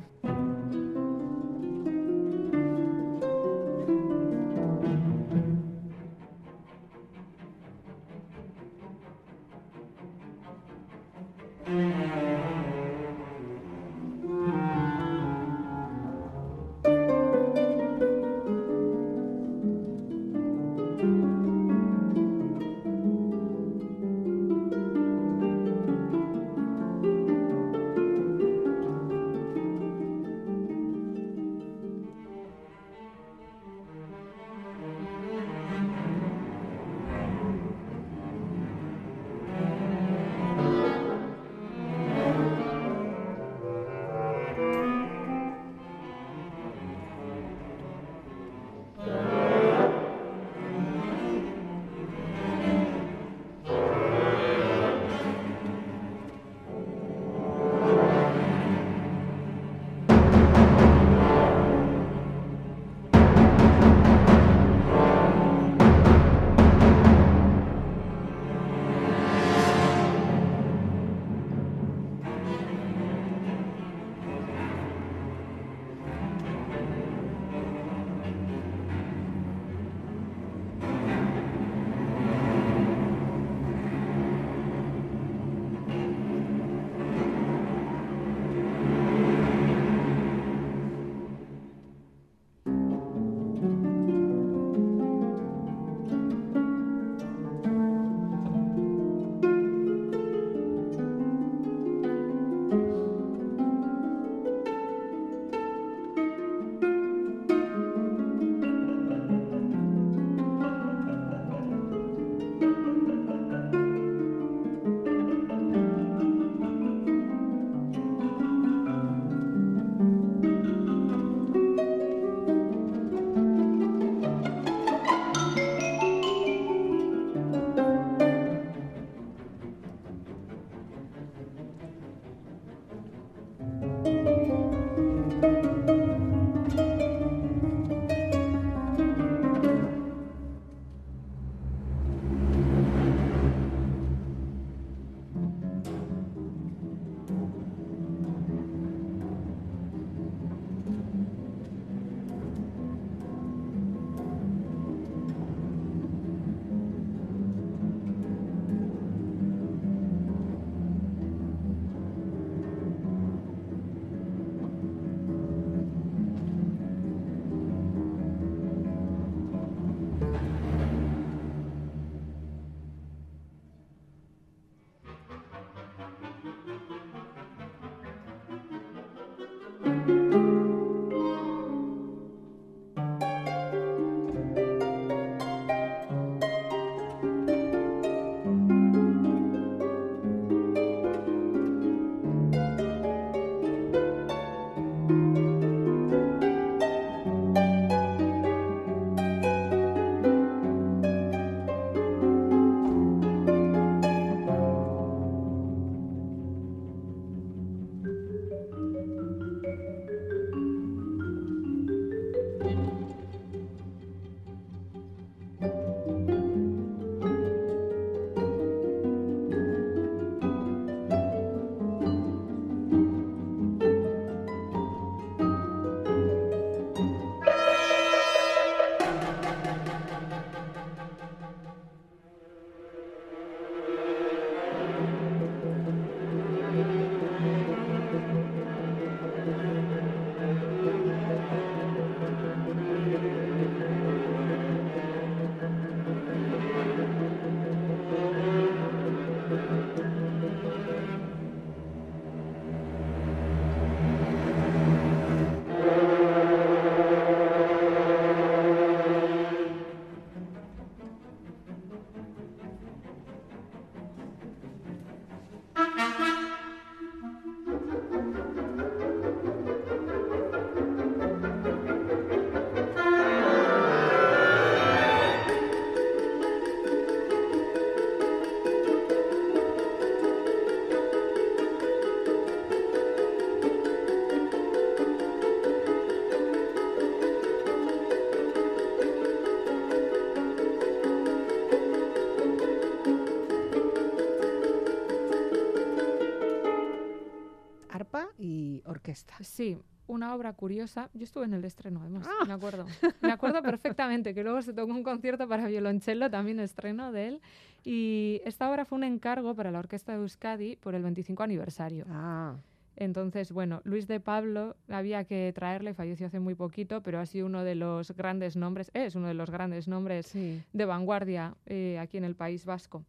[299.40, 301.10] Sí, una obra curiosa.
[301.14, 302.44] Yo estuve en el estreno, además, ah.
[302.46, 302.86] me acuerdo.
[303.20, 307.40] Me acuerdo perfectamente que luego se tocó un concierto para violonchelo, también estreno de él.
[307.84, 312.04] Y esta obra fue un encargo para la Orquesta de Euskadi por el 25 aniversario.
[312.08, 312.56] Ah.
[312.96, 317.46] Entonces, bueno, Luis de Pablo había que traerle, falleció hace muy poquito, pero ha sido
[317.46, 322.16] uno de los grandes nombres, es uno de los grandes nombres de vanguardia eh, aquí
[322.16, 323.04] en el País Vasco.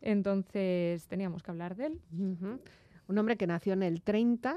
[0.00, 2.00] Entonces, teníamos que hablar de él.
[3.08, 4.56] Un hombre que nació en el 30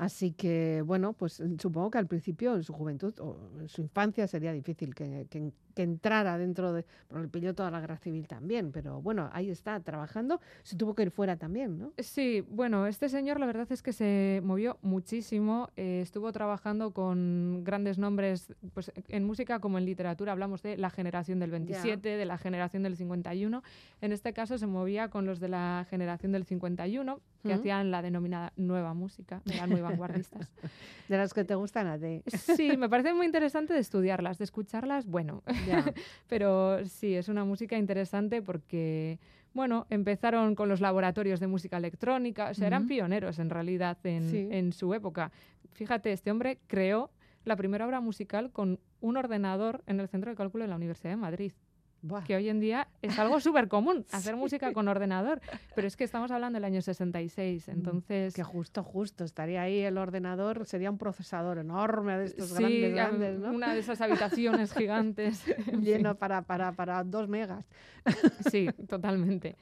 [0.00, 4.26] Así que, bueno, pues supongo que al principio, en su juventud o en su infancia,
[4.26, 6.84] sería difícil que, que entrara dentro de...
[7.08, 10.40] Porque el pilló toda la guerra civil también, pero bueno, ahí está trabajando.
[10.62, 11.92] Se tuvo que ir fuera también, ¿no?
[11.98, 15.70] Sí, bueno, este señor la verdad es que se movió muchísimo.
[15.76, 20.90] Eh, estuvo trabajando con grandes nombres, pues en música como en literatura hablamos de la
[20.90, 23.62] generación del 27, de la generación del 51.
[24.00, 28.02] En este caso se movía con los de la generación del 51, que hacían la
[28.02, 30.50] denominada nueva música, eran muy vanguardistas.
[31.08, 32.22] de las que te gustan a ti.
[32.56, 35.42] Sí, me parece muy interesante de estudiarlas, de escucharlas, bueno.
[36.28, 39.18] Pero sí, es una música interesante porque,
[39.54, 44.52] bueno, empezaron con los laboratorios de música electrónica, o sea, eran pioneros en realidad en,
[44.52, 45.32] en su época.
[45.72, 47.10] Fíjate, este hombre creó
[47.44, 51.10] la primera obra musical con un ordenador en el centro de cálculo de la Universidad
[51.10, 51.52] de Madrid
[52.26, 55.40] que hoy en día es algo súper común, hacer música con ordenador,
[55.74, 58.34] pero es que estamos hablando del año 66, mm, entonces...
[58.34, 63.38] Que justo, justo, estaría ahí el ordenador, sería un procesador enorme de estos grandes, grandes,
[63.38, 63.52] ¿no?
[63.52, 65.44] una de esas habitaciones gigantes.
[65.80, 67.66] Lleno para, para, para dos megas.
[68.50, 69.56] sí, totalmente.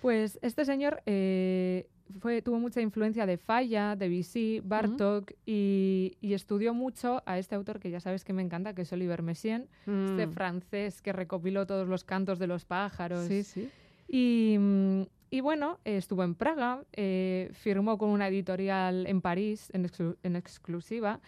[0.00, 1.88] Pues este señor eh,
[2.20, 7.78] fue, tuvo mucha influencia de Falla, de Debussy, Bartok y, estudió mucho a este autor
[7.78, 10.32] que ya sabes que me encanta, que es Oliver Messiaen, este mm.
[10.32, 13.26] francés que recopiló todos los cantos de los pájaros.
[13.26, 13.70] Sí, sí.
[14.08, 21.20] Y, bueno, estuvo en Praga, eh, firmó con una editorial en París en, exclusiva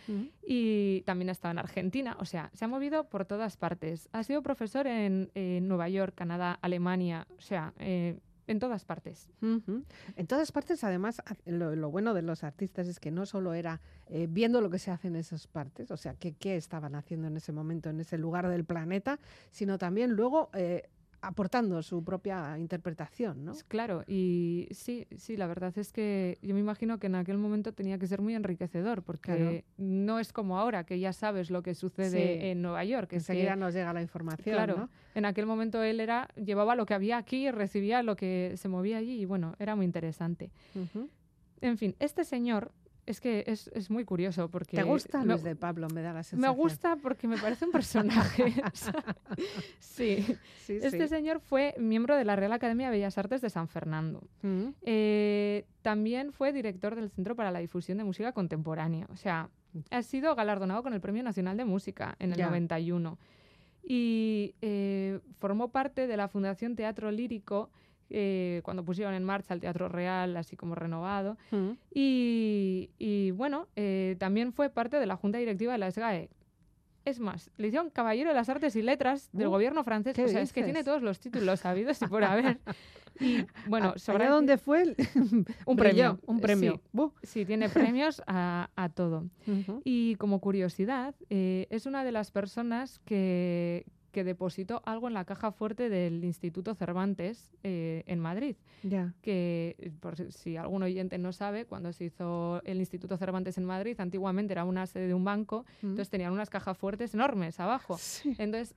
[0.46, 2.16] y también ha estado en Argentina.
[2.20, 4.08] O sea, se ha movido por todas partes.
[4.12, 5.30] Ha sido profesor en,
[5.66, 7.26] Nueva York, Canadá, Alemania.
[7.36, 9.28] O sea, eh, en todas partes.
[9.40, 14.26] En todas partes, además, lo, bueno de los artistas es que no solo era eh,
[14.28, 17.36] viendo lo que se hace en esas partes, o sea, qué, qué estaban haciendo en
[17.36, 19.18] ese momento, en ese lugar del planeta,
[19.50, 20.88] sino también luego eh,
[21.26, 23.52] aportando su propia interpretación, ¿no?
[23.66, 27.72] Claro, y sí, sí, la verdad es que yo me imagino que en aquel momento
[27.72, 31.74] tenía que ser muy enriquecedor, porque no es como ahora, que ya sabes lo que
[31.74, 33.10] sucede en Nueva York.
[33.10, 36.94] Que Enseguida nos llega la información, Claro, en aquel momento él era llevaba lo que
[36.94, 40.52] había aquí y recibía lo que se movía allí, y bueno, era muy interesante.
[41.60, 42.70] En fin, este señor
[43.06, 44.76] es que es, es, muy curioso porque...
[44.76, 45.88] ¿Te gusta Luis de Pablo?
[45.88, 46.40] Me da la sensación.
[46.40, 48.52] Me gusta porque me parece un personaje.
[49.78, 50.26] sí.
[50.68, 54.22] Este señor fue miembro de la Real Academia de Bellas Artes de San Fernando.
[54.42, 54.68] Mm.
[54.82, 59.06] Eh, también fue director del Centro para la Difusión de Música Contemporánea.
[59.10, 59.50] O sea,
[59.90, 63.18] ha sido galardonado con el Premio Nacional de Música en el 91.
[63.88, 67.70] Y eh, formó parte de la Fundación Teatro Lírico
[68.10, 71.36] eh, cuando pusieron en marcha el Teatro Real, así como renovado.
[71.50, 71.70] Mm.
[71.92, 76.30] Y, bueno, eh, también fue parte de la Junta Directiva de la SGAE.
[77.04, 80.18] Es más, le hicieron Caballero de las Artes y Letras del uh, gobierno francés.
[80.18, 82.58] O sea, es que tiene todos los títulos sabidos y por haber.
[83.20, 84.94] Y bueno, sobre dónde fue
[85.66, 86.82] un premio, un premio.
[87.22, 89.24] Sí, tiene premios a, todo.
[89.84, 93.86] Y como curiosidad, eh, es una de las personas que,
[94.16, 98.56] que depositó algo en la caja fuerte del Instituto Cervantes eh, en Madrid.
[99.20, 104.00] Que, por si algún oyente no sabe, cuando se hizo el Instituto Cervantes en Madrid,
[104.00, 105.88] antiguamente era una sede de un banco, mm.
[105.88, 107.98] entonces tenían unas cajas fuertes enormes abajo.
[108.38, 108.74] Entonces,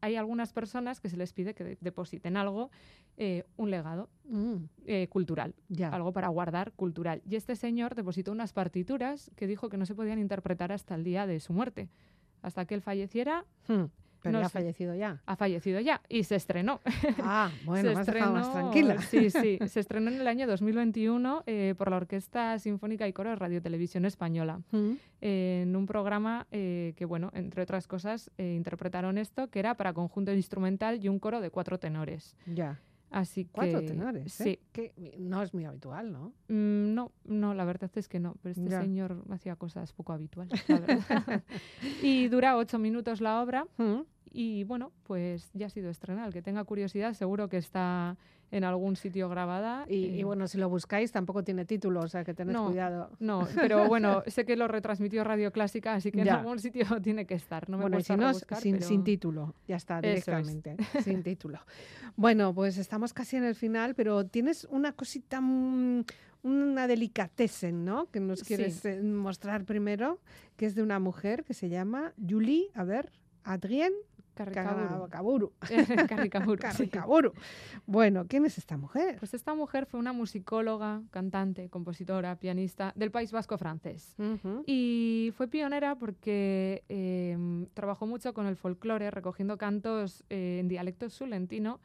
[0.00, 2.70] hay algunas personas que se les pide que depositen algo,
[3.18, 4.56] eh, un legado mm.
[4.86, 5.54] eh, cultural,
[5.92, 7.20] algo para guardar cultural.
[7.28, 11.04] Y este señor depositó unas partituras que dijo que no se podían interpretar hasta el
[11.04, 11.90] día de su muerte.
[12.40, 13.84] Hasta que él falleciera, hmm.
[14.22, 15.20] Pero ha fallecido ya.
[15.26, 16.80] Ha fallecido ya y se estrenó.
[17.22, 18.06] Ah, bueno, más
[18.52, 19.00] tranquila.
[19.02, 19.58] Sí, sí.
[19.68, 23.62] Se estrenó en el año 2021 eh, por la Orquesta Sinfónica y Coro de Radio
[23.62, 24.60] Televisión Española.
[24.72, 24.92] Mm.
[25.20, 29.92] en un programa eh, que, bueno, entre otras cosas, eh, interpretaron esto, que era para
[29.92, 32.34] conjunto instrumental y un coro de cuatro tenores.
[32.46, 32.80] Ya.
[33.10, 34.60] Así que, Cuatro tenores, Sí.
[34.72, 36.32] Que no es muy habitual, ¿no?
[36.48, 38.36] Mm, no, no, la verdad es que no.
[38.42, 41.42] Pero este señor hacía cosas poco habituales, la verdad.
[42.02, 43.66] y dura ocho minutos la obra.
[43.78, 44.02] Mm.
[44.32, 46.28] Y bueno, pues ya ha sido estrenada.
[46.28, 48.16] El que tenga curiosidad, seguro que está
[48.50, 49.84] en algún sitio grabada.
[49.88, 53.10] Y, bueno, si lo buscáis, tampoco tiene título, o sea que tened cuidado.
[53.18, 57.26] No, pero bueno, sé que lo retransmitió Radio Clásica, así que en algún sitio tiene
[57.26, 57.68] que estar.
[57.68, 61.60] No me bueno, si no, sin, sin, título, ya está, directamente, sin título.
[62.16, 68.10] Bueno, pues estamos casi en el final, pero tienes una cosita, una delicatessen, ¿no?
[68.10, 70.20] Que nos quieres eh, mostrar primero,
[70.56, 73.12] que es de una mujer que se llama Julie, a ver,
[73.44, 73.96] Adrienne
[74.34, 75.52] Carricaburu.
[76.60, 77.32] Carricaburu.
[77.86, 79.16] Bueno, ¿quién es esta mujer?
[79.18, 84.14] Pues esta mujer fue una musicóloga, cantante, compositora, pianista del País Vasco francés.
[84.66, 91.10] Y fue pionera porque em, trabajó mucho con el folclore, recogiendo cantos eh, en dialecto
[91.10, 91.80] sulentino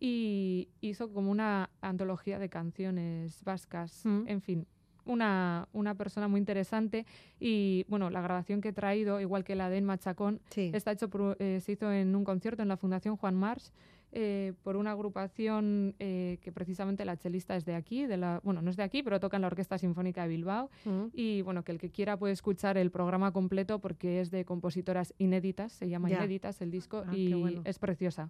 [0.00, 4.04] y hizo como una antología de canciones vascas.
[4.04, 4.66] En fin,
[5.04, 7.06] una, una, persona muy interesante
[7.38, 11.08] y bueno, la grabación que he traído, igual que la de En Machacón, está hecho
[11.38, 13.72] eh, se hizo en un concierto en la Fundación Juan Mars
[14.14, 18.60] eh, por una agrupación eh, que precisamente la chelista es de aquí, de la, bueno,
[18.60, 20.70] no es de aquí, pero toca en la Orquesta Sinfónica de Bilbao.
[20.84, 21.04] Mm.
[21.14, 25.14] Y bueno, que el que quiera puede escuchar el programa completo porque es de compositoras
[25.16, 28.28] inéditas, se llama Inéditas el disco ah, y es preciosa.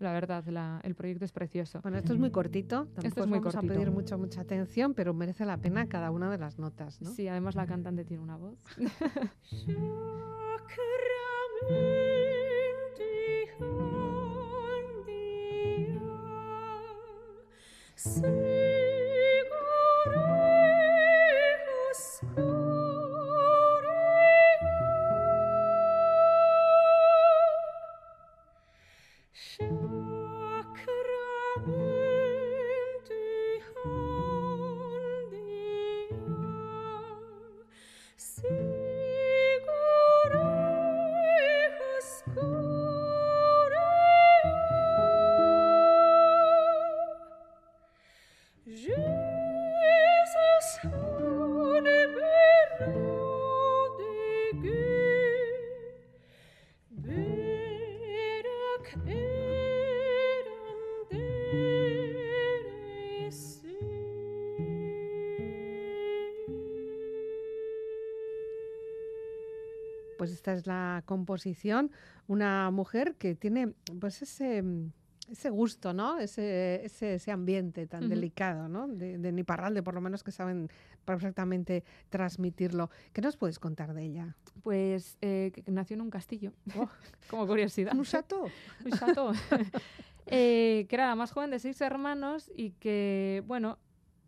[0.00, 0.44] La verdad,
[0.82, 1.80] el proyecto es precioso.
[1.80, 5.14] Bueno, esto es muy cortito, esto es muy vamos a pedir mucha, mucha atención, pero
[5.14, 7.10] merece la pena cada una de las notas, ¿no?
[7.10, 8.58] Sí, además la cantante tiene una voz.
[70.54, 71.90] Esta es la composición,
[72.26, 74.62] una mujer que tiene pues ese
[75.30, 76.18] ese gusto, ¿no?
[76.18, 78.86] Ese, ese, ambiente tan delicado, ¿no?
[78.86, 80.68] De, de, Niparralde, por lo menos que saben
[81.04, 82.90] perfectamente transmitirlo.
[83.12, 84.36] ¿Qué nos puedes contar de ella?
[84.62, 86.88] Pues eh, que nació en un castillo, oh.
[87.30, 87.94] como curiosidad.
[87.94, 88.48] ¿Un chateau?
[88.84, 89.32] un chateau.
[90.26, 93.78] Eh, que era la más joven de seis hermanos y que, bueno,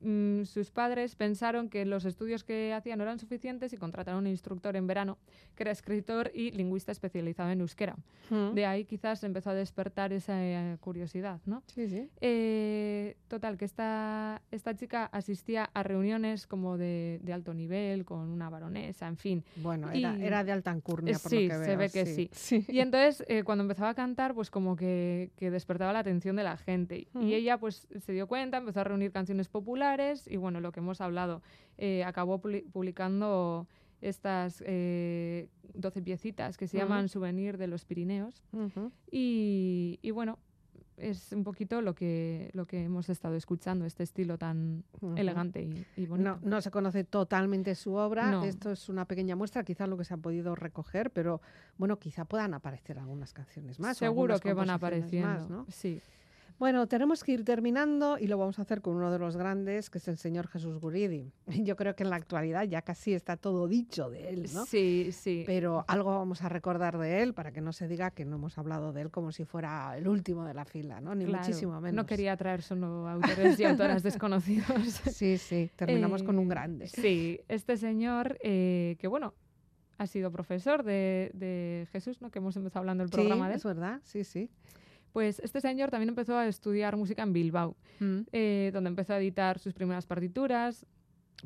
[0.00, 4.26] Mm, sus padres pensaron que los estudios que hacían no eran suficientes y contrataron un
[4.26, 5.18] instructor en verano
[5.54, 7.96] que era escritor y lingüista especializado en euskera.
[8.30, 8.54] Mm.
[8.54, 11.62] De ahí quizás empezó a despertar esa eh, curiosidad, ¿no?
[11.66, 12.08] Sí, sí.
[12.20, 18.50] Eh, total, que esta, esta chica asistía a reuniones como de, alto nivel, con una
[18.50, 19.44] baronesa, en fin.
[19.56, 21.66] Bueno, era, de alta encurnia, por sí, lo que veo.
[21.66, 22.64] se ve que sí.
[22.68, 26.56] Y entonces, eh, cuando empezaba a cantar, pues como que, despertaba la atención de la
[26.56, 27.08] gente.
[27.14, 29.85] Y ella, pues, se dio cuenta, empezó a reunir canciones populares,
[30.26, 31.42] y bueno, lo que hemos hablado,
[31.78, 33.66] eh, acabó publicando
[34.00, 38.42] estas eh, 12 piecitas que se llaman Souvenir de los Pirineos.
[39.10, 40.38] y, bueno,
[40.96, 44.84] es un poquito lo que, lo que hemos estado escuchando, este estilo tan
[45.16, 46.38] elegante y, bonito.
[46.42, 50.04] No, no, se conoce totalmente su obra, esto es una pequeña muestra, quizás lo que
[50.04, 51.40] se ha podido recoger, pero
[51.76, 53.98] bueno, quizá puedan aparecer algunas canciones más.
[53.98, 55.66] Seguro que van apareciendo, ¿no?
[55.68, 56.00] sí.
[56.58, 59.90] Bueno, tenemos que ir terminando y lo vamos a hacer con uno de los grandes,
[59.90, 61.30] que es el señor Jesús Guridi.
[61.46, 64.64] Yo creo que en la actualidad ya casi está todo dicho de él, ¿no?
[64.64, 65.44] Sí, sí.
[65.46, 68.56] Pero algo vamos a recordar de él para que no se diga que no hemos
[68.56, 71.14] hablado de él como si fuera el último de la fila, ¿no?
[71.14, 71.94] Ni muchísimo menos.
[71.94, 75.00] No quería traer solo autores y autoras desconocidos.
[75.12, 75.70] Sí, sí.
[75.76, 76.88] Terminamos con un grande.
[76.88, 79.34] Sí, este señor eh, que, bueno,
[79.98, 82.30] ha sido profesor de, Jesús, ¿no?
[82.30, 84.50] Que hemos empezado hablando del programa de es verdad, sí, sí.
[85.16, 88.18] Pues este señor también empezó a estudiar música en Bilbao, mm.
[88.32, 90.84] eh, donde empezó a editar sus primeras partituras.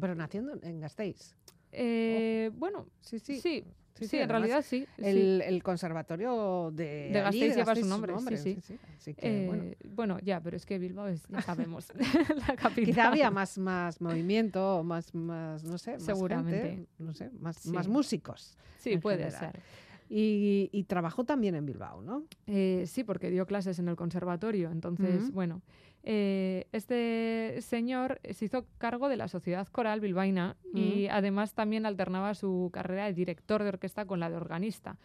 [0.01, 1.37] Pero naciendo en Gasteiz.
[1.71, 3.39] Eh, bueno, sí, sí.
[3.41, 3.64] Sí,
[3.95, 4.89] sí, en realidad sí.
[4.99, 8.59] El, conservatorio de, de Gasteiz, lleva su nombre, sí,
[8.99, 9.14] sí.
[9.18, 10.18] Eh, bueno.
[10.18, 11.93] ya, pero es que Bilbao es, ya sabemos,
[12.49, 12.85] la capital.
[12.87, 16.89] Quizá había más, más movimiento, más, más, no sé, más Seguramente.
[16.99, 18.57] no sé, más, más músicos.
[18.79, 19.61] Sí, puede ser.
[20.12, 22.24] Y, trabajó también en Bilbao, ¿no?
[22.48, 24.72] Eh, sí, porque dio clases en el conservatorio.
[24.72, 25.62] Entonces, bueno,
[26.02, 32.34] eh, este señor se hizo cargo de la Sociedad Coral Bilbaína y además también alternaba
[32.34, 34.96] su carrera de director de orquesta con la de organista.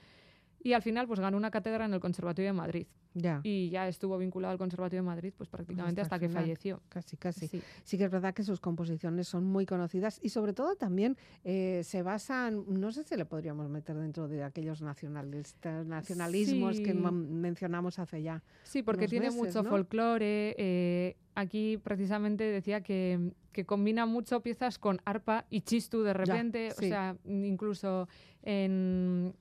[0.65, 2.87] Y al final pues ganó una cátedra en el Conservatorio de Madrid.
[3.13, 3.39] Ya.
[3.43, 6.81] Y ya estuvo vinculado al Conservatorio de Madrid pues prácticamente hasta, que falleció.
[6.89, 7.47] Casi, casi.
[7.47, 7.97] Sí.
[7.97, 12.01] que es verdad que sus composiciones son muy conocidas y sobre todo también eh, se
[12.01, 18.23] basan, no sé si le podríamos meter dentro de aquellos nacionalistas, nacionalismos que mencionamos hace
[18.23, 18.41] ya.
[18.63, 20.55] Sí, porque tiene mucho folclore.
[20.57, 26.71] Eh, aquí precisamente decía que, que, combina mucho piezas con arpa y chistu de repente,
[26.71, 28.07] o sea, incluso
[28.41, 29.35] en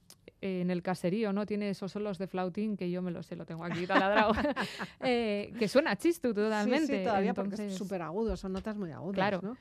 [0.45, 1.47] en el caserío, ¿no?
[1.47, 4.33] Tiene esos solos de flautín que yo me lo sé, lo tengo aquí taladrado,
[5.01, 6.99] eh, que suena chistu totalmente.
[6.99, 9.41] Sí, todavía porque es súper agudo, son notas muy agudas, claro.
[9.43, 9.57] ¿no?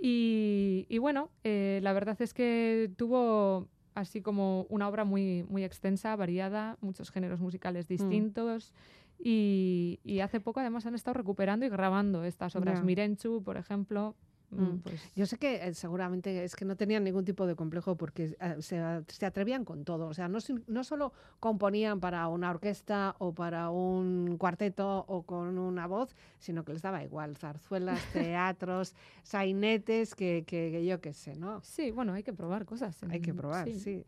[0.00, 3.66] Y, bueno, eh, la verdad es que tuvo
[3.96, 7.88] así como una obra muy, muy extensa, variada, muchos géneros musicales mm.
[7.88, 8.72] distintos.
[9.18, 12.84] Y, hace poco además han estado recuperando y grabando estas obras.
[12.84, 14.14] Mirenchu, por ejemplo,
[14.50, 14.80] Mm, mm.
[14.80, 18.36] Pues yo sé que eh, seguramente es que no tenían ningún tipo de complejo porque
[18.40, 18.78] eh, se,
[19.26, 20.06] atrevían con todo.
[20.06, 25.58] O sea, no, no solo componían para una orquesta o para un cuarteto o con
[25.58, 27.36] una voz, sino que les daba igual.
[27.36, 31.60] Zarzuelas, teatros, sainetes, que, que, yo qué sé, ¿no?
[31.62, 32.98] Sí, bueno, hay que probar cosas.
[33.10, 34.04] Hay que probar, sí.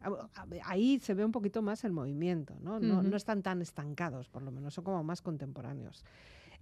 [0.65, 2.81] Ahí se ve un poquito más el movimiento, ¿no?
[2.81, 6.05] No, no están tan estancados, por lo menos, son como más contemporáneos.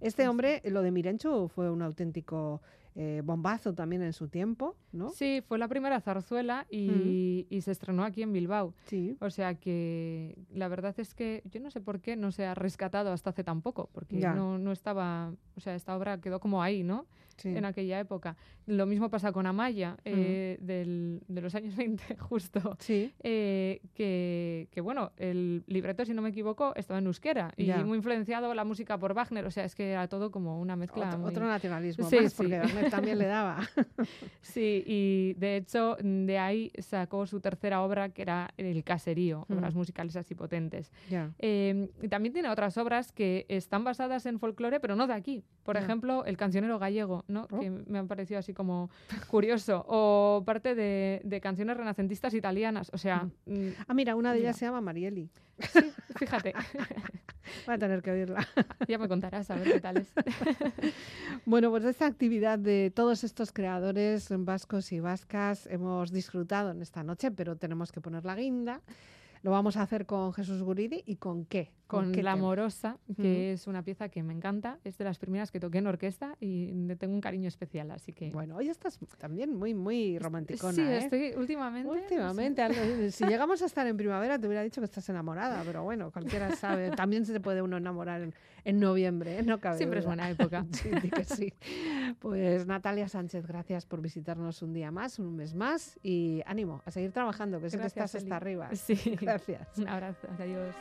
[0.01, 2.61] Este hombre, lo de Mirencho, fue un auténtico
[2.95, 5.09] eh, bombazo también en su tiempo, ¿no?
[5.09, 8.73] Sí, fue la primera zarzuela y, se estrenó aquí en Bilbao.
[8.85, 9.15] Sí.
[9.19, 12.55] O sea que la verdad es que yo no sé por qué no se ha
[12.55, 16.63] rescatado hasta hace tan poco, porque no, no, estaba, o sea, esta obra quedó como
[16.63, 17.05] ahí, ¿no?
[17.47, 18.35] en aquella época.
[18.65, 22.75] Lo mismo pasa con Amaya, eh, del, de los años 20, justo.
[22.79, 23.13] Sí.
[23.23, 27.97] Eh, que, que, bueno, el libreto, si no me equivoco, estaba en euskera y muy
[27.97, 29.45] influenciado la música por Wagner.
[29.45, 31.19] O sea, es que era todo como una mezcla.
[31.23, 33.59] Otro, nacionalismo, sí, porque También le daba.
[34.41, 39.75] sí, y de hecho, de ahí sacó su tercera obra, que era El Caserío, obras
[39.75, 40.91] musicales así potentes.
[41.39, 45.43] Eh, y también tiene otras obras que están basadas en folclore, pero no de aquí.
[45.63, 47.47] Por ejemplo, El Cancionero Gallego ¿no?
[47.51, 47.59] Oh.
[47.59, 48.89] que me han parecido así como
[49.27, 49.85] curioso.
[49.87, 52.89] O parte de, canciones renacentistas italianas.
[52.93, 53.27] O sea.
[53.45, 55.29] Mm, ah, mira, una de ellas se llama Marieli.
[55.59, 56.53] Sí, fíjate.
[57.65, 58.47] Voy a tener que oírla.
[58.87, 60.11] Ya me contarás a ver qué tal es.
[61.45, 67.03] bueno, pues esta actividad de todos estos creadores vascos y vascas hemos disfrutado en esta
[67.03, 68.81] noche, pero tenemos que poner la guinda.
[69.41, 71.71] Lo vamos a hacer con Jesús Guridi y con qué?
[71.89, 74.77] Con, La Amorosa, que es una pieza que me encanta.
[74.83, 78.13] Es de las primeras que toqué en orquesta y le tengo un cariño especial, así
[78.13, 78.29] que...
[78.29, 80.97] Bueno, hoy estás también muy, muy romanticona, Sí, ¿eh?
[80.99, 81.89] estoy últimamente...
[81.89, 83.11] Últimamente.
[83.11, 86.55] si llegamos a estar en primavera te hubiera dicho que estás enamorada, pero bueno, cualquiera
[86.55, 86.91] sabe.
[86.91, 88.21] También se puede uno enamorar
[88.65, 89.43] en, noviembre, ¿eh?
[89.43, 90.67] no cabe Siempre es buena época.
[90.71, 91.53] sí, que sí.
[92.19, 96.91] Pues Natalia Sánchez, gracias por visitarnos un día más, un mes más y ánimo a
[96.91, 98.69] seguir trabajando, que que estás hasta arriba.
[98.75, 98.95] Sí.
[99.21, 99.77] Gracias.
[99.77, 100.75] Un abrazo, adiós.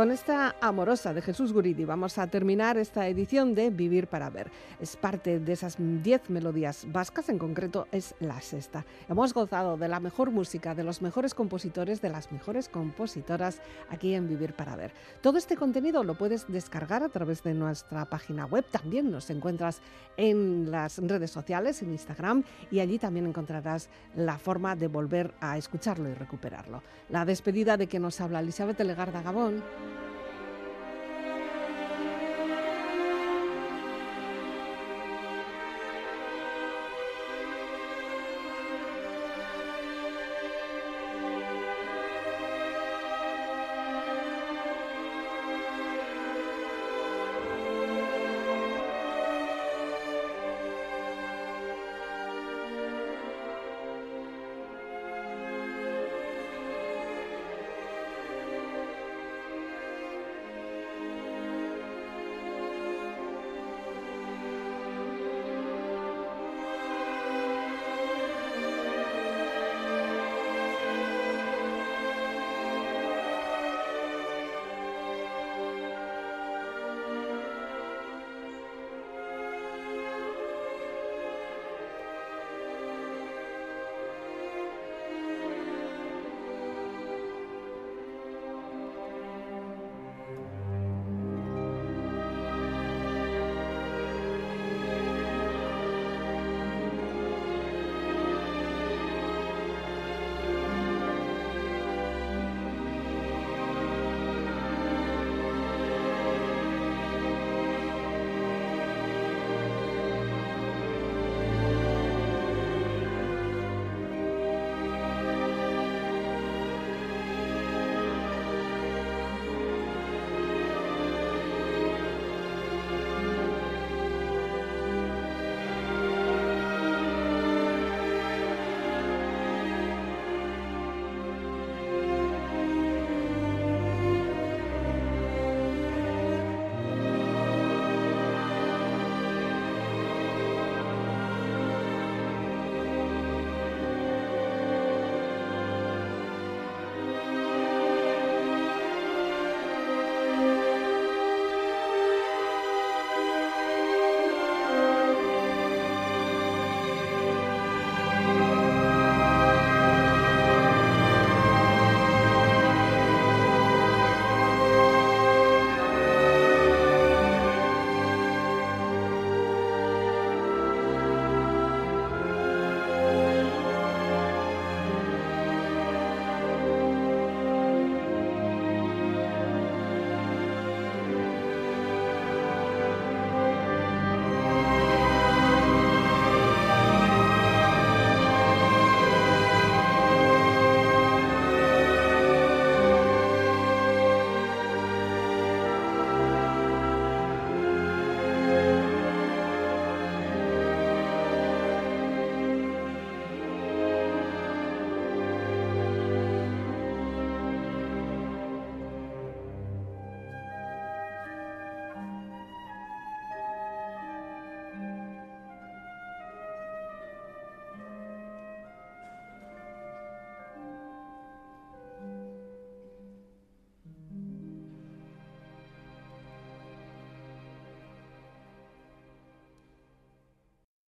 [0.00, 4.50] Con esta amorosa de Jesús Guridi vamos a terminar esta edición de Vivir para Ver.
[4.80, 8.86] Es parte de esas 10 melodías vascas, en concreto es la sexta.
[9.10, 14.14] Hemos gozado de la mejor música, de los mejores compositores, de las mejores compositoras aquí
[14.14, 14.94] en Vivir para Ver.
[15.20, 18.64] Todo este contenido lo puedes descargar a través de nuestra página web.
[18.70, 19.82] También nos encuentras
[20.16, 25.58] en las redes sociales, en Instagram, y allí también encontrarás la forma de volver a
[25.58, 26.82] escucharlo y recuperarlo.
[27.10, 29.62] La despedida de que nos habla Elizabeth Legarda Gabón.